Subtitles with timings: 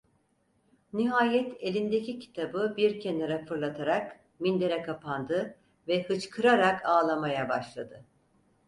[0.93, 5.55] Nihayet elindeki kitabı bir kenara fırlatarak mindere kapandı
[5.87, 8.05] ve hıçkırarak ağlamaya başladı.